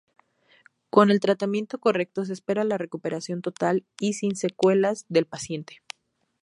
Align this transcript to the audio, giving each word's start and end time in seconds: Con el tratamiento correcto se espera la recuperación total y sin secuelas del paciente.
Con 0.89 1.11
el 1.11 1.19
tratamiento 1.19 1.77
correcto 1.77 2.25
se 2.25 2.33
espera 2.33 2.63
la 2.63 2.79
recuperación 2.79 3.43
total 3.43 3.85
y 3.99 4.13
sin 4.13 4.35
secuelas 4.35 5.05
del 5.09 5.27
paciente. 5.27 5.83